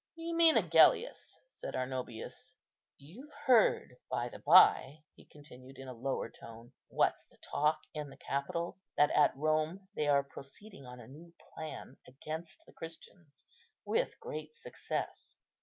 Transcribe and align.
"You 0.15 0.35
mean 0.35 0.57
Agellius," 0.57 1.39
said 1.45 1.75
Arnobius. 1.75 2.55
"You've 2.97 3.31
heard, 3.45 3.97
by 4.09 4.29
the 4.29 4.39
bye," 4.39 5.03
he 5.13 5.25
continued 5.25 5.77
in 5.77 5.87
a 5.87 5.93
lower 5.93 6.27
tone, 6.27 6.71
"what's 6.87 7.23
the 7.27 7.37
talk 7.37 7.81
in 7.93 8.09
the 8.09 8.17
Capitol, 8.17 8.79
that 8.97 9.11
at 9.11 9.37
Rome 9.37 9.87
they 9.95 10.07
are 10.07 10.23
proceeding 10.23 10.87
on 10.87 10.99
a 10.99 11.07
new 11.07 11.31
plan 11.53 11.97
against 12.07 12.65
the 12.65 12.73
Christians 12.73 13.45
with 13.85 14.19
great 14.19 14.55
success. 14.55 15.35